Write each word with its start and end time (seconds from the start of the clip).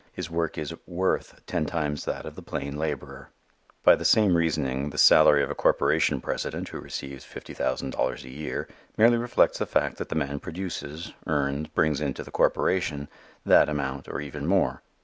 His 0.11 0.31
work 0.31 0.57
is 0.57 0.73
"worth" 0.87 1.45
ten 1.45 1.67
times 1.67 2.05
that 2.05 2.25
of 2.25 2.33
the 2.33 2.41
plain 2.41 2.75
laborer. 2.75 3.29
By 3.83 3.95
the 3.95 4.03
same 4.03 4.35
reasoning 4.35 4.89
the 4.89 4.97
salary 4.97 5.43
of 5.43 5.51
a 5.51 5.53
corporation 5.53 6.21
president 6.21 6.69
who 6.69 6.79
receives 6.79 7.23
fifty 7.23 7.53
thousand 7.53 7.91
dollars 7.91 8.23
a 8.23 8.29
year 8.31 8.67
merely 8.97 9.17
reflects 9.17 9.59
the 9.59 9.67
fact 9.67 9.97
that 9.97 10.09
the 10.09 10.15
man 10.15 10.39
produces 10.39 11.13
earns 11.27 11.67
brings 11.67 12.01
in 12.01 12.15
to 12.15 12.23
the 12.23 12.31
corporation 12.31 13.09
that 13.45 13.69
amount 13.69 14.07
or 14.07 14.19
even 14.19 14.47
more. 14.47 14.81